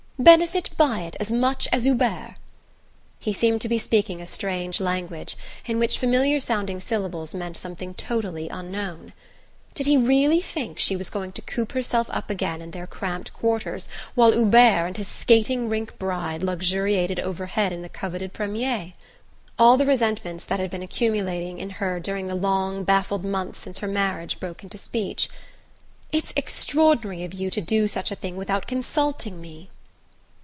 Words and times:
benefit 0.21 0.69
by 0.77 0.99
it 1.01 1.15
as 1.19 1.31
much 1.31 1.67
as 1.73 1.83
Hubert!" 1.83 2.35
He 3.19 3.33
seemed 3.33 3.59
to 3.61 3.67
be 3.67 3.79
speaking 3.79 4.21
a 4.21 4.27
strange 4.27 4.79
language 4.79 5.35
in 5.65 5.79
which 5.79 5.97
familiar 5.97 6.39
sounding 6.39 6.79
syllables 6.79 7.33
meant 7.33 7.57
something 7.57 7.95
totally 7.95 8.47
unknown. 8.47 9.13
Did 9.73 9.87
he 9.87 9.97
really 9.97 10.39
think 10.39 10.77
she 10.77 10.95
was 10.95 11.09
going 11.09 11.31
to 11.31 11.41
coop 11.41 11.71
herself 11.71 12.07
up 12.11 12.29
again 12.29 12.61
in 12.61 12.69
their 12.69 12.85
cramped 12.85 13.33
quarters 13.33 13.89
while 14.13 14.31
Hubert 14.31 14.85
and 14.85 14.95
his 14.95 15.07
skating 15.07 15.67
rink 15.69 15.97
bride 15.97 16.43
luxuriated 16.43 17.19
overhead 17.19 17.73
in 17.73 17.81
the 17.81 17.89
coveted 17.89 18.31
premier? 18.31 18.93
All 19.57 19.75
the 19.75 19.87
resentments 19.87 20.45
that 20.45 20.59
had 20.59 20.69
been 20.69 20.83
accumulating 20.83 21.57
in 21.57 21.71
her 21.81 21.99
during 21.99 22.27
the 22.27 22.35
long 22.35 22.83
baffled 22.83 23.25
months 23.25 23.59
since 23.61 23.79
her 23.79 23.87
marriage 23.87 24.39
broke 24.39 24.61
into 24.61 24.77
speech. 24.77 25.29
"It's 26.11 26.31
extraordinary 26.37 27.23
of 27.23 27.33
you 27.33 27.49
to 27.49 27.59
do 27.61 27.87
such 27.87 28.11
a 28.11 28.15
thing 28.15 28.35
without 28.35 28.67
consulting 28.67 29.41
me!" 29.41 29.71